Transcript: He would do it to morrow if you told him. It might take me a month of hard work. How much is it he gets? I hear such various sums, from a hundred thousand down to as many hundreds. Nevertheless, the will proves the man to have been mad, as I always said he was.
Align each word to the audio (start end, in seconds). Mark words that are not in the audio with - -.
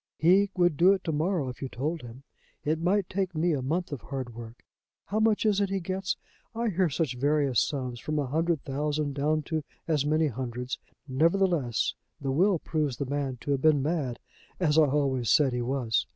He 0.17 0.49
would 0.55 0.77
do 0.77 0.93
it 0.93 1.03
to 1.03 1.11
morrow 1.11 1.47
if 1.49 1.61
you 1.61 1.69
told 1.69 2.01
him. 2.01 2.23
It 2.63 2.81
might 2.81 3.07
take 3.07 3.35
me 3.35 3.51
a 3.53 3.61
month 3.61 3.91
of 3.91 4.01
hard 4.01 4.33
work. 4.33 4.63
How 5.05 5.19
much 5.19 5.45
is 5.45 5.61
it 5.61 5.69
he 5.69 5.79
gets? 5.79 6.17
I 6.55 6.69
hear 6.69 6.89
such 6.89 7.17
various 7.19 7.59
sums, 7.61 7.99
from 7.99 8.17
a 8.17 8.25
hundred 8.25 8.63
thousand 8.63 9.13
down 9.13 9.43
to 9.43 9.63
as 9.87 10.03
many 10.03 10.25
hundreds. 10.25 10.79
Nevertheless, 11.07 11.93
the 12.19 12.31
will 12.31 12.57
proves 12.57 12.97
the 12.97 13.05
man 13.05 13.37
to 13.41 13.51
have 13.51 13.61
been 13.61 13.83
mad, 13.83 14.17
as 14.59 14.75
I 14.79 14.85
always 14.87 15.29
said 15.29 15.53
he 15.53 15.61
was. 15.61 16.07